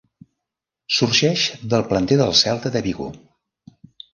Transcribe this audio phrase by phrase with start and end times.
[0.99, 1.45] Sorgeix
[1.75, 3.11] del planter del Celta de Vigo.